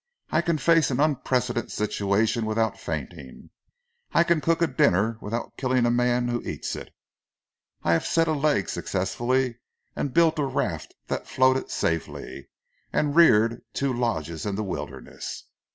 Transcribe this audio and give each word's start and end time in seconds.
I 0.31 0.41
can 0.41 0.57
face 0.57 0.89
an 0.89 0.99
unprecedented 0.99 1.71
situation 1.71 2.47
without 2.47 2.79
fainting. 2.79 3.51
I 4.13 4.23
can 4.23 4.41
cook 4.41 4.63
a 4.63 4.65
dinner 4.65 5.19
without 5.21 5.55
killing 5.57 5.85
a 5.85 5.91
man 5.91 6.27
who 6.27 6.41
eats 6.41 6.75
it. 6.75 6.89
I 7.83 7.93
have 7.93 8.07
set 8.07 8.27
a 8.27 8.33
leg 8.33 8.67
successfully, 8.67 9.59
and 9.95 10.11
built 10.11 10.39
a 10.39 10.43
raft 10.45 10.95
that 11.05 11.27
floated 11.27 11.69
safely, 11.69 12.49
and 12.91 13.15
reared 13.15 13.61
two 13.73 13.93
lodges 13.93 14.43
in 14.43 14.55
the 14.55 14.63
wilderness. 14.63 15.43